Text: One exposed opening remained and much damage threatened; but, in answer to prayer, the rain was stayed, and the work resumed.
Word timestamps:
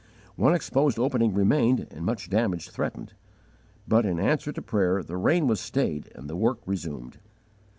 One 0.35 0.55
exposed 0.55 0.97
opening 0.97 1.31
remained 1.35 1.85
and 1.91 2.03
much 2.03 2.27
damage 2.27 2.69
threatened; 2.71 3.13
but, 3.87 4.03
in 4.03 4.19
answer 4.19 4.51
to 4.51 4.59
prayer, 4.59 5.03
the 5.03 5.15
rain 5.15 5.45
was 5.45 5.59
stayed, 5.59 6.11
and 6.15 6.27
the 6.27 6.35
work 6.35 6.57
resumed. 6.65 7.19